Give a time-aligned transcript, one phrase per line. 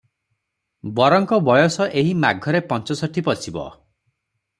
[0.99, 3.67] ବରଙ୍କ ବୟସ ଏହି ମାଘରେ ପଞ୍ଚଷଠି ପଶିବ।